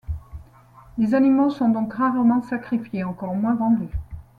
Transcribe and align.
Les 0.97 1.13
animaux 1.13 1.51
sont 1.51 1.69
donc 1.69 1.93
rarement 1.93 2.41
sacrifiés, 2.41 3.03
encore 3.03 3.35
moins 3.35 3.53
vendus. 3.53 3.93